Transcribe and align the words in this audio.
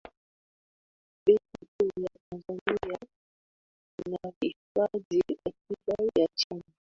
benki 1.25 1.65
kuu 1.77 2.01
ya 2.03 2.09
tanzania 2.29 2.99
inahifadhi 4.05 5.21
akiba 5.45 5.95
ya 6.17 6.27
nchi 6.35 6.63